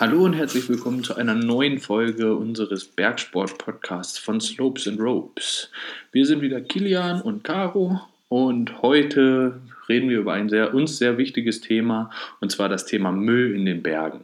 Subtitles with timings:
[0.00, 5.72] Hallo und herzlich willkommen zu einer neuen Folge unseres Bergsport-Podcasts von Slopes and Ropes.
[6.12, 11.18] Wir sind wieder Kilian und Caro und heute reden wir über ein sehr, uns sehr
[11.18, 14.20] wichtiges Thema und zwar das Thema Müll in den Bergen.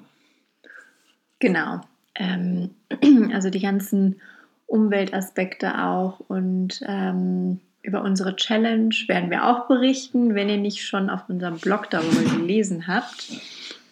[1.41, 1.81] Genau.
[2.15, 2.71] Ähm,
[3.33, 4.21] also die ganzen
[4.69, 11.11] Umweltaspekte auch und ähm, über unsere Challenge werden wir auch berichten, wenn ihr nicht schon
[11.11, 13.33] auf unserem Blog darüber gelesen habt.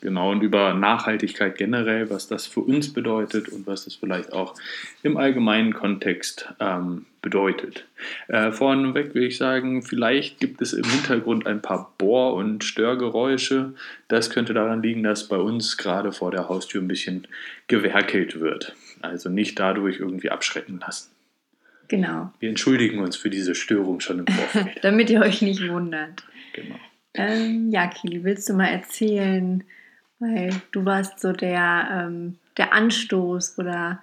[0.02, 4.56] Genau, und über Nachhaltigkeit generell, was das für uns bedeutet und was das vielleicht auch
[5.04, 7.86] im allgemeinen Kontext ähm, bedeutet.
[8.26, 13.74] Äh, vorneweg will ich sagen, vielleicht gibt es im Hintergrund ein paar Bohr- und Störgeräusche.
[14.08, 17.28] Das könnte daran liegen, dass bei uns gerade vor der Haustür ein bisschen
[17.68, 18.74] gewerkelt wird.
[19.02, 21.12] Also nicht dadurch irgendwie abschrecken lassen.
[21.86, 22.32] Genau.
[22.40, 24.78] Wir entschuldigen uns für diese Störung schon im Vorfeld.
[24.82, 26.24] Damit ihr euch nicht wundert.
[26.54, 26.74] Genau.
[27.14, 29.62] Ähm, ja, Kili, willst du mal erzählen,
[30.22, 34.00] weil du warst so der, ähm, der Anstoß oder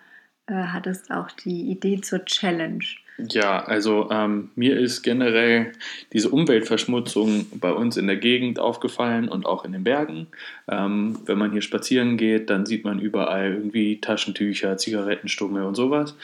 [0.47, 2.83] äh, hattest auch die Idee zur Challenge.
[3.17, 5.73] Ja, also ähm, mir ist generell
[6.13, 10.27] diese Umweltverschmutzung bei uns in der Gegend aufgefallen und auch in den Bergen.
[10.69, 16.15] Ähm, wenn man hier spazieren geht, dann sieht man überall irgendwie Taschentücher, Zigarettenstummel und sowas.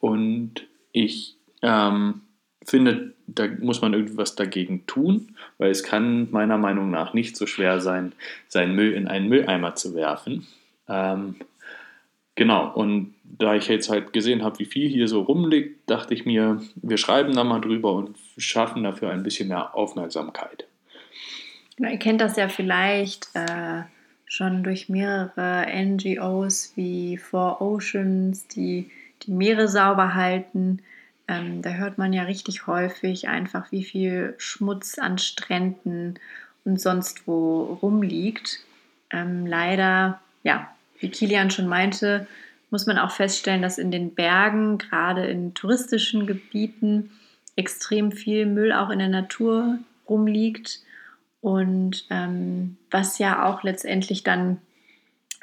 [0.00, 2.22] Und ich ähm,
[2.64, 7.46] finde, da muss man irgendwas dagegen tun, weil es kann meiner Meinung nach nicht so
[7.46, 8.12] schwer sein,
[8.48, 10.46] seinen Müll in einen Mülleimer zu werfen.
[10.88, 11.36] Ähm,
[12.34, 16.26] genau, und da ich jetzt halt gesehen habe, wie viel hier so rumliegt, dachte ich
[16.26, 20.66] mir, wir schreiben da mal drüber und schaffen dafür ein bisschen mehr Aufmerksamkeit.
[21.78, 23.82] Ihr kennt das ja vielleicht äh,
[24.26, 28.90] schon durch mehrere NGOs wie Four Oceans, die
[29.22, 30.82] die Meere sauber halten.
[31.30, 36.18] Ähm, da hört man ja richtig häufig einfach, wie viel Schmutz an Stränden
[36.64, 38.58] und sonst wo rumliegt.
[39.12, 42.26] Ähm, leider, ja, wie Kilian schon meinte,
[42.70, 47.12] muss man auch feststellen, dass in den Bergen, gerade in touristischen Gebieten,
[47.54, 49.78] extrem viel Müll auch in der Natur
[50.08, 50.80] rumliegt.
[51.40, 54.58] Und ähm, was ja auch letztendlich dann,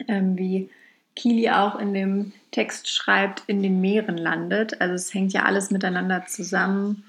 [0.09, 0.69] ähm, wie
[1.17, 4.79] Kili auch in dem Text schreibt, in den Meeren landet.
[4.79, 7.03] Also es hängt ja alles miteinander zusammen.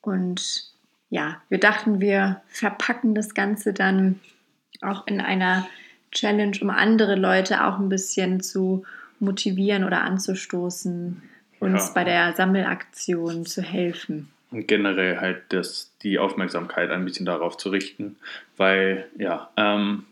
[0.00, 0.70] Und
[1.10, 4.20] ja, wir dachten, wir verpacken das Ganze dann
[4.80, 5.66] auch in einer
[6.12, 8.84] Challenge, um andere Leute auch ein bisschen zu
[9.18, 11.20] motivieren oder anzustoßen,
[11.58, 11.92] uns ja.
[11.94, 14.30] bei der Sammelaktion zu helfen.
[14.52, 18.16] Und generell halt das, die Aufmerksamkeit ein bisschen darauf zu richten,
[18.56, 20.04] weil ja, ähm,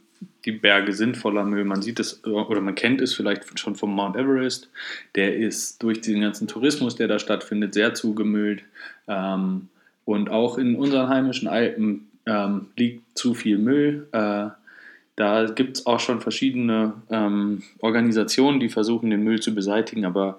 [0.45, 1.65] die Berge sind voller Müll.
[1.65, 4.71] Man sieht es oder man kennt es vielleicht schon vom Mount Everest.
[5.15, 8.63] Der ist durch den ganzen Tourismus, der da stattfindet, sehr zugemüllt.
[9.09, 9.69] Ähm,
[10.05, 14.07] und auch in unseren heimischen Alpen ähm, liegt zu viel Müll.
[14.13, 14.49] Äh,
[15.17, 20.39] da gibt es auch schon verschiedene ähm, Organisationen, die versuchen, den Müll zu beseitigen, aber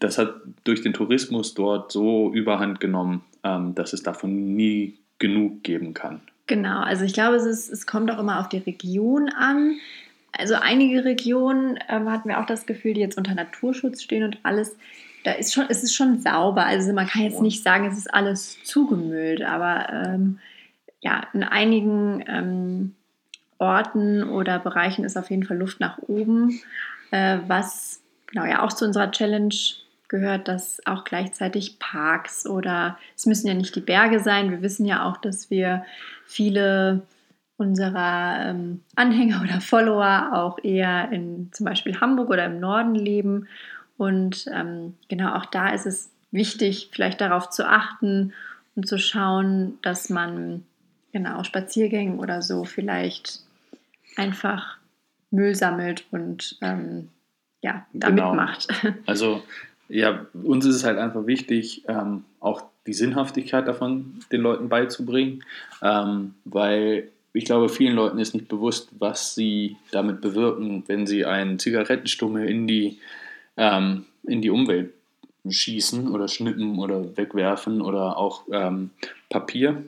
[0.00, 5.62] das hat durch den Tourismus dort so überhand genommen, ähm, dass es davon nie genug
[5.62, 6.20] geben kann.
[6.46, 9.78] Genau, also ich glaube, es, ist, es kommt auch immer auf die Region an.
[10.32, 14.38] Also einige Regionen ähm, hatten wir auch das Gefühl, die jetzt unter Naturschutz stehen und
[14.42, 14.76] alles,
[15.24, 16.66] da ist schon, es ist schon sauber.
[16.66, 20.38] Also man kann jetzt nicht sagen, es ist alles zugemüllt, aber ähm,
[21.00, 22.94] ja, in einigen ähm,
[23.58, 26.60] Orten oder Bereichen ist auf jeden Fall Luft nach oben,
[27.10, 29.54] äh, was genau ja auch zu unserer Challenge
[30.08, 34.50] gehört, dass auch gleichzeitig Parks oder es müssen ja nicht die Berge sein.
[34.50, 35.84] Wir wissen ja auch, dass wir
[36.26, 37.02] viele
[37.56, 43.48] unserer ähm, Anhänger oder Follower auch eher in zum Beispiel Hamburg oder im Norden leben.
[43.96, 48.34] Und ähm, genau auch da ist es wichtig, vielleicht darauf zu achten
[48.74, 50.64] und zu schauen, dass man
[51.12, 53.40] genau Spaziergängen oder so vielleicht
[54.16, 54.76] einfach
[55.30, 57.08] Müll sammelt und ähm,
[57.62, 58.34] ja, damit genau.
[58.34, 58.68] macht.
[59.06, 59.42] Also
[59.88, 65.44] ja, uns ist es halt einfach wichtig, ähm, auch die Sinnhaftigkeit davon den Leuten beizubringen,
[65.82, 71.26] ähm, weil ich glaube, vielen Leuten ist nicht bewusst, was sie damit bewirken, wenn sie
[71.26, 72.98] einen Zigarettenstummel in die,
[73.56, 74.92] ähm, in die Umwelt
[75.48, 78.90] schießen oder schnippen oder wegwerfen oder auch ähm,
[79.28, 79.84] Papier.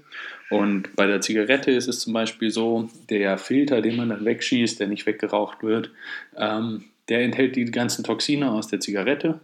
[0.51, 4.81] Und bei der Zigarette ist es zum Beispiel so, der Filter, den man dann wegschießt,
[4.81, 5.91] der nicht weggeraucht wird,
[6.37, 9.41] ähm, der enthält die ganzen Toxine aus der Zigarette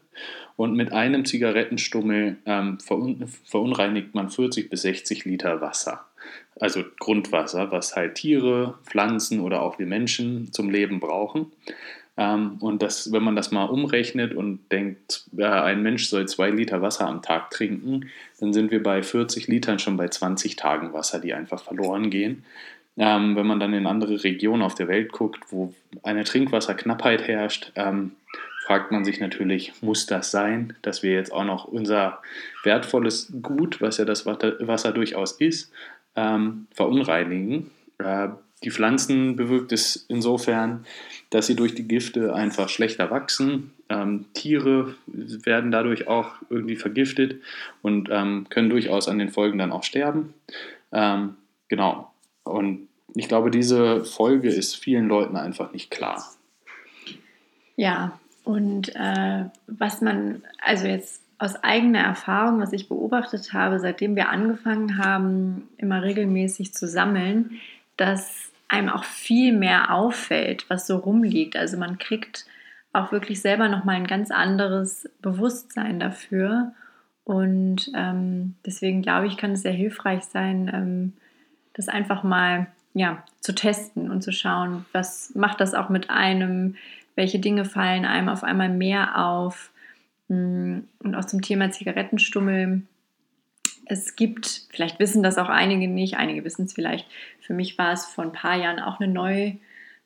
[0.56, 6.04] und mit einem Zigarettenstummel ähm, verun verunreinigt man 40 bis 60 Liter Wasser.
[6.60, 11.50] Also Grundwasser, was halt Tiere, Pflanzen oder auch wir Menschen zum Leben brauchen.
[12.16, 16.50] Ähm, und das, wenn man das mal umrechnet und denkt, äh, ein Mensch soll zwei
[16.50, 18.08] Liter Wasser am Tag trinken,
[18.38, 22.44] dann sind wir bei 40 Litern schon bei 20 Tagen Wasser, die einfach verloren gehen.
[22.96, 27.72] Ähm, wenn man dann in andere Regionen auf der Welt guckt, wo eine Trinkwasserknappheit herrscht,
[27.74, 28.12] ähm,
[28.64, 32.22] fragt man sich natürlich, muss das sein, dass wir jetzt auch noch unser
[32.62, 35.72] wertvolles Gut, was ja das Wasser durchaus ist,
[36.16, 37.70] ähm, verunreinigen.
[37.98, 38.28] Äh,
[38.62, 40.86] die Pflanzen bewirkt es insofern,
[41.28, 43.72] dass sie durch die Gifte einfach schlechter wachsen.
[43.90, 47.42] Ähm, Tiere werden dadurch auch irgendwie vergiftet
[47.82, 50.32] und ähm, können durchaus an den Folgen dann auch sterben.
[50.92, 51.34] Ähm,
[51.68, 52.13] genau.
[52.44, 56.24] Und ich glaube, diese Folge ist vielen Leuten einfach nicht klar.
[57.76, 64.16] Ja, und äh, was man, also jetzt aus eigener Erfahrung, was ich beobachtet habe, seitdem
[64.16, 67.58] wir angefangen haben, immer regelmäßig zu sammeln,
[67.96, 71.56] dass einem auch viel mehr auffällt, was so rumliegt.
[71.56, 72.46] Also man kriegt
[72.92, 76.72] auch wirklich selber nochmal ein ganz anderes Bewusstsein dafür.
[77.24, 81.12] Und ähm, deswegen glaube ich, kann es sehr hilfreich sein, ähm,
[81.74, 86.76] das einfach mal ja, zu testen und zu schauen, was macht das auch mit einem,
[87.16, 89.70] welche Dinge fallen einem auf einmal mehr auf.
[90.28, 92.82] Hm, und auch zum Thema Zigarettenstummel.
[93.86, 97.06] Es gibt, vielleicht wissen das auch einige nicht, einige wissen es vielleicht.
[97.40, 99.52] Für mich war es vor ein paar Jahren auch eine, Neu,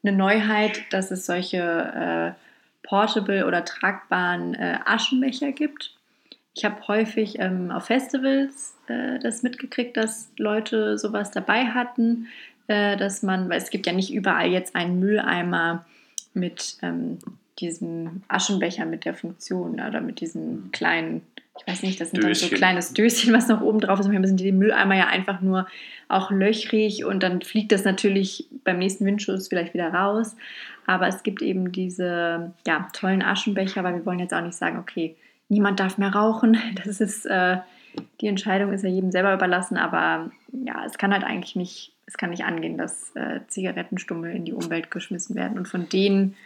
[0.03, 2.39] eine Neuheit, dass es solche äh,
[2.83, 5.98] portable oder tragbaren äh, Aschenbecher gibt.
[6.59, 12.27] Ich habe häufig ähm, auf Festivals äh, das mitgekriegt, dass Leute sowas dabei hatten,
[12.67, 15.87] äh, dass man, weil es gibt ja nicht überall jetzt einen Mülleimer
[16.35, 17.19] mit ähm,
[17.61, 21.23] diesem Aschenbecher mit der Funktion oder mit diesem kleinen,
[21.61, 22.49] ich weiß nicht, das sind Döschen.
[22.49, 24.07] dann so kleines Döschen, was noch oben drauf ist.
[24.07, 25.69] Manchmal sind die Mülleimer ja einfach nur
[26.09, 30.35] auch löchrig und dann fliegt das natürlich beim nächsten Windschuss vielleicht wieder raus.
[30.87, 34.79] Aber es gibt eben diese ja, tollen Aschenbecher, weil wir wollen jetzt auch nicht sagen,
[34.79, 35.15] okay,
[35.49, 36.59] niemand darf mehr rauchen.
[36.85, 37.59] Das ist, äh,
[38.21, 42.17] die Entscheidung ist ja jedem selber überlassen, aber ja, es kann halt eigentlich nicht, es
[42.17, 45.59] kann nicht angehen, dass äh, Zigarettenstummel in die Umwelt geschmissen werden.
[45.59, 46.37] Und von denen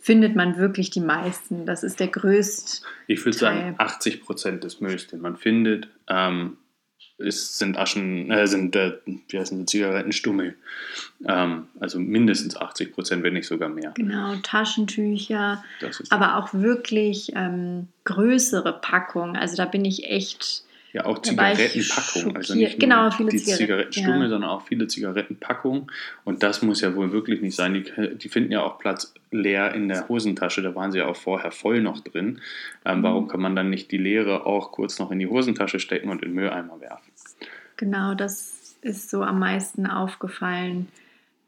[0.00, 1.66] findet man wirklich die meisten.
[1.66, 2.86] Das ist der größte.
[3.06, 6.56] Ich würde sagen, 80 Prozent des Mülls, den man findet, ähm,
[7.18, 8.98] ist, sind Aschen, äh, sind, äh,
[9.28, 10.56] wie heißen die, Zigarettenstummel.
[11.26, 13.92] Ähm, also mindestens 80 Prozent, wenn nicht sogar mehr.
[13.94, 15.62] Genau, Taschentücher,
[16.08, 19.36] aber auch wirklich ähm, größere Packungen.
[19.36, 22.36] Also da bin ich echt ja, auch Zigarettenpackungen.
[22.36, 24.28] Also nicht nur genau, viele die Zigarettenstummel, ja.
[24.28, 25.86] sondern auch viele Zigarettenpackungen.
[26.24, 27.74] Und das muss ja wohl wirklich nicht sein.
[27.74, 30.62] Die, die, finden ja auch Platz leer in der Hosentasche.
[30.62, 32.40] Da waren sie ja auch vorher voll noch drin.
[32.84, 33.02] Ähm, mhm.
[33.04, 36.22] Warum kann man dann nicht die leere auch kurz noch in die Hosentasche stecken und
[36.22, 37.12] in den Mülleimer werfen?
[37.76, 40.88] Genau, das ist so am meisten aufgefallen.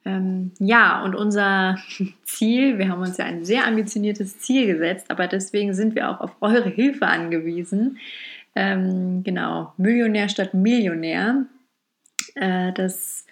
[0.05, 1.79] Ähm, ja, und unser
[2.25, 6.21] Ziel, wir haben uns ja ein sehr ambitioniertes Ziel gesetzt, aber deswegen sind wir auch
[6.21, 7.99] auf eure Hilfe angewiesen
[8.55, 11.47] ähm, genau, Millionär statt Millionär,
[12.35, 13.27] äh, dass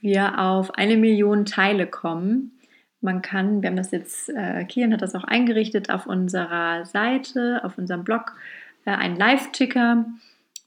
[0.00, 2.58] wir auf eine Million Teile kommen.
[3.00, 7.60] Man kann, wir haben das jetzt, äh, Kian hat das auch eingerichtet auf unserer Seite,
[7.64, 8.34] auf unserem Blog,
[8.84, 10.06] äh, ein Live-Ticker,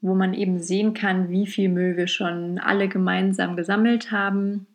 [0.02, 4.68] wo man eben sehen kann, wie viel Müll wir schon alle gemeinsam gesammelt haben.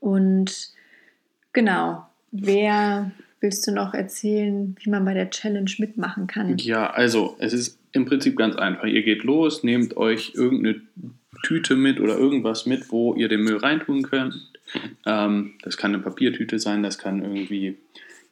[0.00, 0.72] Und
[1.52, 3.10] genau, wer
[3.40, 6.56] willst du noch erzählen, wie man bei der Challenge mitmachen kann?
[6.58, 8.84] Ja, also es ist im Prinzip ganz einfach.
[8.84, 10.82] Ihr geht los, nehmt euch irgendeine
[11.44, 14.34] Tüte mit oder irgendwas mit, wo ihr den Müll reintun könnt.
[15.06, 17.76] Ähm, das kann eine Papiertüte sein, das kann irgendwie,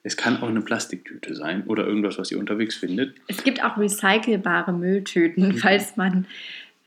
[0.03, 3.15] es kann auch eine Plastiktüte sein oder irgendwas, was ihr unterwegs findet.
[3.29, 5.55] Es gibt auch recycelbare Mülltüten, mhm.
[5.55, 6.27] falls man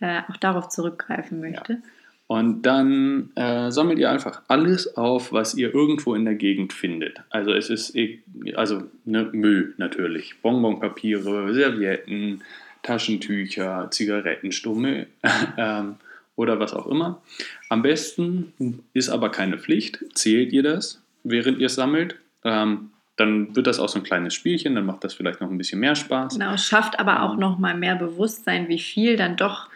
[0.01, 1.73] äh, auch darauf zurückgreifen möchte.
[1.73, 1.79] Ja.
[2.27, 7.21] Und dann äh, sammelt ihr einfach alles auf, was ihr irgendwo in der Gegend findet.
[7.29, 8.23] Also es ist e,
[8.55, 12.41] also ne, Müll natürlich, Bonbonpapiere, Servietten,
[12.85, 15.07] Taschentücher, Zigarettenstummel
[15.57, 15.95] ähm,
[16.35, 17.21] oder was auch immer.
[17.69, 19.99] Am besten ist aber keine Pflicht.
[20.13, 22.17] Zählt ihr das, während ihr es sammelt?
[22.43, 25.57] Ähm, dann wird das auch so ein kleines Spielchen, dann macht das vielleicht noch ein
[25.57, 26.33] bisschen mehr Spaß.
[26.33, 29.69] Genau, schafft aber auch ähm, noch mal mehr Bewusstsein, wie viel dann doch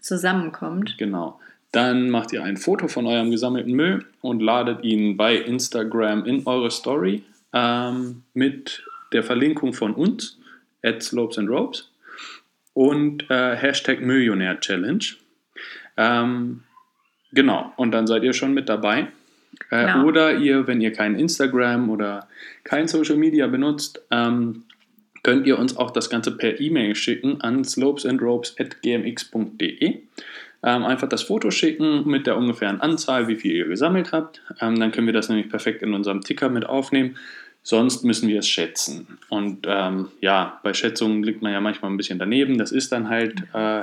[0.00, 0.98] zusammenkommt.
[0.98, 1.40] Genau.
[1.72, 6.44] Dann macht ihr ein Foto von eurem gesammelten Müll und ladet ihn bei Instagram in
[6.46, 10.38] eure Story ähm, mit der Verlinkung von uns,
[10.82, 11.89] at Slopes and Ropes
[12.74, 15.04] und äh, Hashtag Millionär Challenge.
[15.96, 16.62] Ähm,
[17.32, 19.08] genau, und dann seid ihr schon mit dabei.
[19.70, 20.04] Äh, genau.
[20.04, 22.28] Oder ihr, wenn ihr kein Instagram oder
[22.64, 24.64] kein Social Media benutzt, ähm,
[25.22, 29.98] könnt ihr uns auch das Ganze per E-Mail schicken an slopesandropes.gmx.de.
[30.62, 34.42] Ähm, einfach das Foto schicken mit der ungefähren Anzahl, wie viel ihr gesammelt habt.
[34.60, 37.16] Ähm, dann können wir das nämlich perfekt in unserem Ticker mit aufnehmen.
[37.62, 39.18] Sonst müssen wir es schätzen.
[39.28, 42.56] Und ähm, ja, bei Schätzungen liegt man ja manchmal ein bisschen daneben.
[42.56, 43.82] Das ist dann halt äh,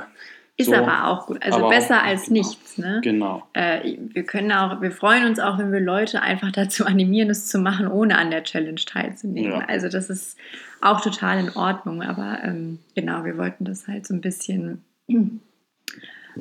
[0.56, 1.40] Ist so, aber auch gut.
[1.42, 2.40] Also besser auch, als genau.
[2.40, 2.78] nichts.
[2.78, 3.00] Ne?
[3.04, 3.46] Genau.
[3.52, 7.46] Äh, wir können auch, wir freuen uns auch, wenn wir Leute einfach dazu animieren, es
[7.46, 9.52] zu machen, ohne an der Challenge teilzunehmen.
[9.52, 9.66] Ja.
[9.66, 10.36] Also das ist
[10.80, 12.02] auch total in Ordnung.
[12.02, 14.82] Aber ähm, genau, wir wollten das halt so ein bisschen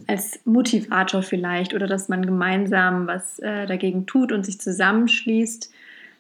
[0.08, 5.72] als Motivator vielleicht oder dass man gemeinsam was äh, dagegen tut und sich zusammenschließt.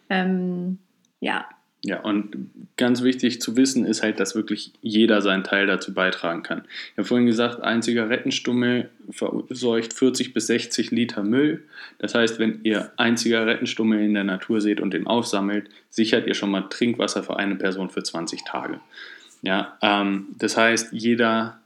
[0.10, 0.78] Ähm,
[1.20, 1.48] ja,
[1.84, 6.42] ja, und ganz wichtig zu wissen ist halt, dass wirklich jeder seinen Teil dazu beitragen
[6.42, 6.64] kann.
[6.92, 11.64] Ich habe vorhin gesagt, ein Zigarettenstummel verseucht 40 bis 60 Liter Müll.
[12.00, 16.34] Das heißt, wenn ihr ein Zigarettenstummel in der Natur seht und den aufsammelt, sichert ihr
[16.34, 18.80] schon mal Trinkwasser für eine Person für 20 Tage.
[19.44, 21.62] Ja, ähm, das heißt, jeder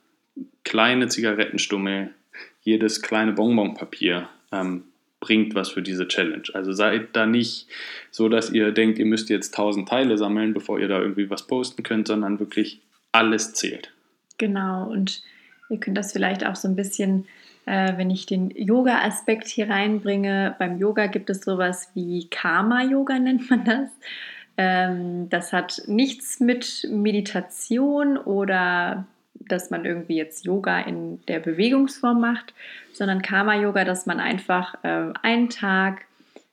[0.66, 2.14] kleine Zigarettenstummel,
[2.62, 4.84] jedes kleine Bonbonpapier ähm,
[5.22, 6.44] bringt was für diese Challenge.
[6.54, 7.68] Also seid da nicht
[8.10, 11.48] so, dass ihr denkt, ihr müsst jetzt 1000 Teile sammeln, bevor ihr da irgendwie was
[11.48, 12.82] posten könnt, sondern wirklich
[13.14, 13.94] alles zählt.
[14.38, 15.24] Genau, und
[15.70, 17.26] ihr könnt das vielleicht auch so ein bisschen,
[17.66, 23.50] äh, wenn ich den Yoga-Aspekt hier reinbringe, beim Yoga gibt es sowas wie Karma-Yoga, nennt
[23.50, 23.90] man das.
[24.58, 29.06] Ähm, das hat nichts mit Meditation oder
[29.48, 32.54] dass man irgendwie jetzt Yoga in der Bewegungsform macht,
[32.94, 36.06] sondern Karma-Yoga, dass man einfach äh, einen Tag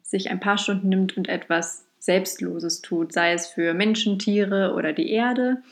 [0.02, 4.92] sich ein paar Stunden nimmt und etwas Selbstloses tut, sei es für Menschen, Tiere oder
[4.92, 5.62] die Erde.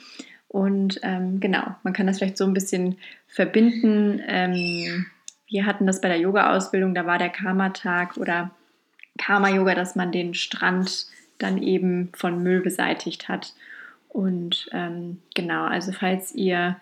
[0.49, 4.21] Und ähm, genau, man kann das vielleicht so ein bisschen verbinden.
[4.27, 5.07] Ähm,
[5.49, 8.51] wir hatten das bei der Yoga-Ausbildung, da war der Karma-Tag oder
[9.19, 11.07] Karma-Yoga, dass man den Strand
[11.39, 13.55] dann eben von Müll beseitigt hat.
[14.09, 16.77] Und ähm, genau, also falls ihr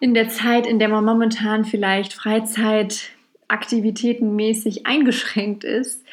[0.00, 6.04] in der Zeit, in der man momentan vielleicht Freizeitaktivitätenmäßig eingeschränkt ist,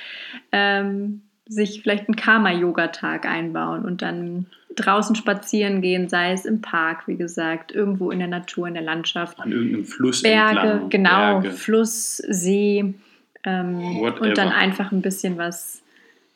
[0.52, 7.08] ähm, sich vielleicht einen Karma-Yoga-Tag einbauen und dann draußen spazieren gehen, sei es im Park,
[7.08, 9.40] wie gesagt, irgendwo in der Natur, in der Landschaft.
[9.40, 10.90] An irgendeinem Fluss Berge, entlang.
[10.90, 11.52] genau, Berge.
[11.52, 12.96] Fluss, See
[13.44, 15.82] ähm, und dann einfach ein bisschen was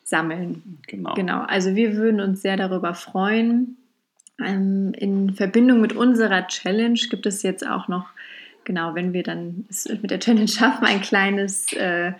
[0.04, 0.78] sammeln.
[0.86, 1.14] Genau.
[1.14, 3.76] Genau, also wir würden uns sehr darüber freuen.
[4.44, 8.10] Ähm, in Verbindung mit unserer Challenge gibt es jetzt auch noch,
[8.64, 12.12] genau, wenn wir dann es mit der Challenge schaffen, ein kleines äh,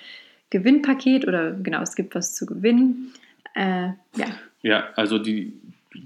[0.51, 3.13] Gewinnpaket oder genau, es gibt was zu gewinnen.
[3.55, 4.27] Äh, ja.
[4.63, 5.53] Ja, also die,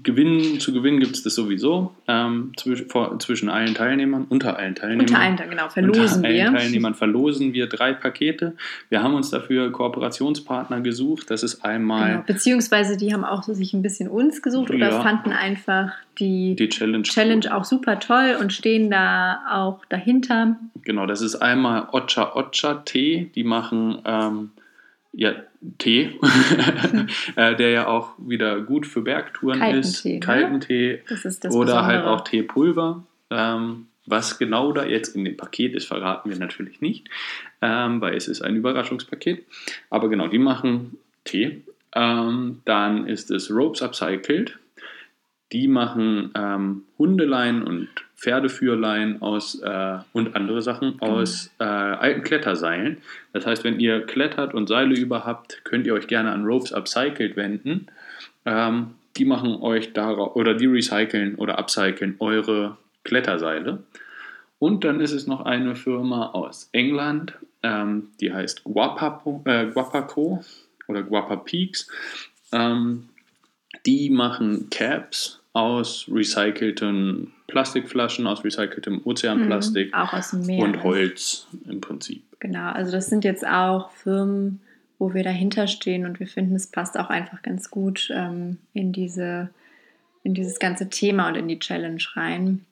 [0.01, 4.75] Gewinnen zu gewinnen gibt es das sowieso ähm, zwischen, vor, zwischen allen Teilnehmern, unter allen
[4.75, 5.07] Teilnehmern.
[5.07, 6.45] Unter allen, genau, verlosen unter wir.
[6.45, 8.55] allen Teilnehmern verlosen wir drei Pakete.
[8.89, 11.29] Wir haben uns dafür Kooperationspartner gesucht.
[11.29, 12.11] Das ist einmal.
[12.11, 16.55] Genau, beziehungsweise die haben auch sich ein bisschen uns gesucht ja, oder fanden einfach die,
[16.55, 20.57] die Challenge, Challenge auch super toll und stehen da auch dahinter.
[20.83, 23.31] Genau, das ist einmal Ocha Ocha Tee.
[23.35, 23.99] Die machen.
[24.05, 24.51] Ähm,
[25.13, 25.35] ja,
[25.77, 26.19] Tee,
[27.35, 30.01] äh, der ja auch wieder gut für Bergtouren Kalten ist.
[30.01, 30.59] Tee, Kalten ne?
[30.59, 31.01] Tee.
[31.07, 32.09] Das ist das Oder halt Besondere.
[32.09, 33.03] halt auch Teepulver.
[33.29, 37.07] Ähm, was genau da jetzt in dem Paket ist, verraten wir natürlich nicht,
[37.61, 39.45] ähm, weil es ist ein Überraschungspaket.
[39.89, 41.61] Aber genau, die machen Tee.
[41.95, 44.57] Ähm, dann ist es Ropes Upcycled.
[45.53, 51.19] Die machen ähm, Hundeleien und Pferdeführlein aus äh, und andere Sachen genau.
[51.19, 52.97] aus äh, alten Kletterseilen.
[53.33, 56.73] Das heißt, wenn ihr klettert und Seile über habt, könnt ihr euch gerne an Ropes
[56.73, 57.87] Upcycled wenden.
[58.45, 63.83] Ähm, die machen euch darauf oder die recyceln oder upcyclen eure Kletterseile.
[64.57, 70.43] Und dann ist es noch eine Firma aus England, ähm, die heißt Guapaco, äh, Guapaco
[70.87, 71.91] oder Guapa Peaks.
[72.51, 73.09] Ähm,
[73.85, 80.63] die machen Caps aus recycelten Plastikflaschen, aus recyceltem Ozeanplastik mhm, auch aus dem Meer.
[80.63, 82.23] und Holz im Prinzip.
[82.39, 84.61] Genau, also das sind jetzt auch Firmen,
[84.97, 88.91] wo wir dahinter stehen und wir finden, es passt auch einfach ganz gut ähm, in,
[88.91, 89.49] diese,
[90.23, 92.65] in dieses ganze Thema und in die Challenge rein.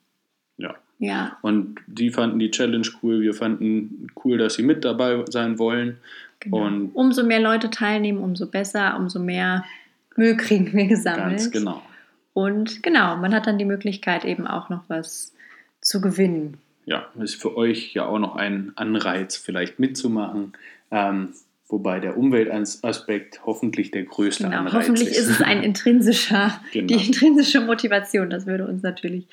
[0.56, 0.74] Ja.
[0.98, 1.38] Ja.
[1.42, 5.98] Und die fanden die Challenge cool, wir fanden cool, dass sie mit dabei sein wollen.
[6.40, 6.66] Genau.
[6.66, 9.64] Und umso mehr Leute teilnehmen, umso besser, umso mehr
[10.16, 11.38] Müll kriegen wir gesammelt.
[11.38, 11.82] Ganz genau.
[12.34, 15.32] Und genau, man hat dann die Möglichkeit eben auch noch was
[15.80, 16.58] zu gewinnen.
[16.84, 20.52] Ja, ist für euch ja auch noch ein Anreiz, vielleicht mitzumachen.
[20.90, 21.34] Ähm,
[21.68, 25.18] wobei der Umweltaspekt hoffentlich der größte genau, Anreiz hoffentlich ist.
[25.18, 26.86] Hoffentlich ist es ein intrinsischer, genau.
[26.86, 28.30] die intrinsische Motivation.
[28.30, 29.26] Das würde uns natürlich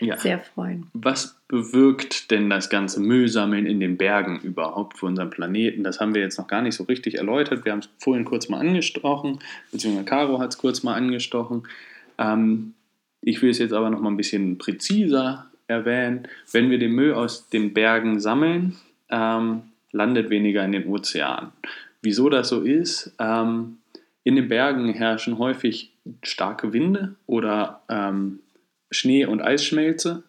[0.00, 0.16] ja.
[0.16, 0.86] sehr freuen.
[0.92, 5.82] Was bewirkt denn das ganze Müllsammeln in den Bergen überhaupt für unseren Planeten?
[5.82, 7.64] Das haben wir jetzt noch gar nicht so richtig erläutert.
[7.64, 9.40] Wir haben es vorhin kurz mal angesprochen,
[9.72, 11.64] beziehungsweise Caro hat es kurz mal angestochen.
[12.20, 12.74] Ähm,
[13.22, 16.28] ich will es jetzt aber noch mal ein bisschen präziser erwähnen.
[16.52, 18.76] Wenn wir den Müll aus den Bergen sammeln,
[19.08, 19.62] ähm,
[19.92, 21.50] landet weniger in den Ozeanen.
[22.02, 23.14] Wieso das so ist?
[23.18, 23.78] Ähm,
[24.22, 28.40] in den Bergen herrschen häufig starke Winde oder ähm,
[28.90, 30.22] Schnee- und Eisschmelze.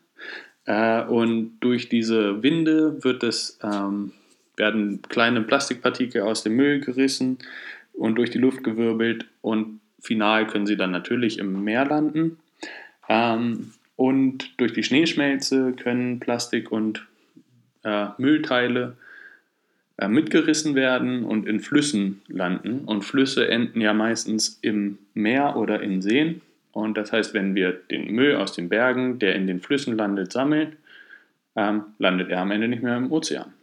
[0.65, 4.13] Äh, und durch diese Winde wird es, ähm,
[4.55, 7.39] werden kleine Plastikpartikel aus dem Müll gerissen
[7.93, 12.37] und durch die Luft gewirbelt und final können sie dann natürlich im Meer landen.
[13.07, 17.05] Ähm, und durch die Schneeschmelze können Plastik und
[17.83, 18.97] äh, Müllteile
[19.97, 22.79] äh, mitgerissen werden und in Flüssen landen.
[22.85, 26.41] Und Flüsse enden ja meistens im Meer oder in Seen.
[26.71, 30.31] Und das heißt, wenn wir den Müll aus den Bergen, der in den Flüssen landet,
[30.31, 30.77] sammeln,
[31.55, 33.53] ähm, landet er am Ende nicht mehr im Ozean.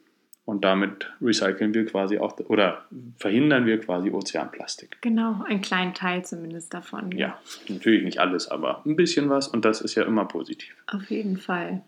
[0.48, 2.86] Und damit recyceln wir quasi auch oder
[3.18, 4.96] verhindern wir quasi Ozeanplastik.
[5.02, 7.12] Genau, einen kleinen Teil zumindest davon.
[7.12, 7.38] Ja,
[7.68, 10.74] natürlich nicht alles, aber ein bisschen was und das ist ja immer positiv.
[10.86, 11.82] Auf jeden Fall.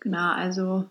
[0.00, 0.88] Genau, also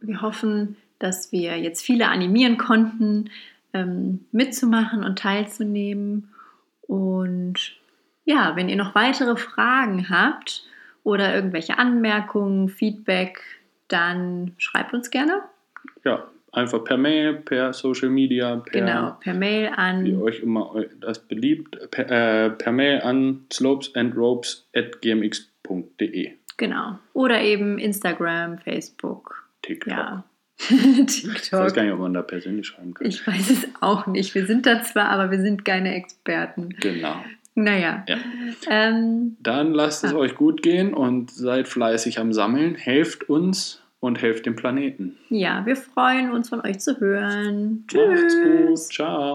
[0.00, 3.28] wir hoffen, dass wir jetzt viele animieren konnten,
[3.74, 6.32] ähm, mitzumachen und teilzunehmen.
[6.80, 7.76] Und
[8.24, 10.64] ja, wenn ihr noch weitere Fragen habt
[11.04, 13.42] oder irgendwelche Anmerkungen, Feedback,
[13.88, 15.42] dann schreibt uns gerne.
[16.04, 20.04] Ja, einfach per Mail, per Social Media, per, genau, per Mail an.
[20.04, 26.32] Wie euch immer das beliebt, per, äh, per Mail an slopesandropes.gmx.de.
[26.56, 26.98] Genau.
[27.12, 29.48] Oder eben Instagram, Facebook.
[29.62, 29.92] TikTok.
[29.92, 30.24] Ja.
[30.58, 31.36] TikTok.
[31.36, 33.06] Ich weiß gar nicht, ob man da persönlich schreiben kann.
[33.06, 34.34] Ich weiß es auch nicht.
[34.34, 36.70] Wir sind da zwar, aber wir sind keine Experten.
[36.80, 37.14] Genau.
[37.54, 38.04] Naja.
[38.08, 38.16] Ja.
[38.68, 40.16] Ähm, Dann lasst es ah.
[40.16, 42.74] euch gut gehen und seid fleißig am Sammeln.
[42.76, 45.16] Helft uns und helft dem Planeten.
[45.28, 47.84] ja, wir freuen uns von euch zu hören.
[47.92, 48.68] Macht's gut.
[48.68, 48.88] Tschüss.
[48.88, 49.34] Ciao.